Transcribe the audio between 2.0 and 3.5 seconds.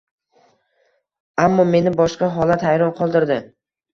boshqa holat hayron qoldirdi